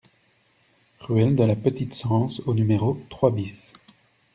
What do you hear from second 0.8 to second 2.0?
Ruelle de la Petite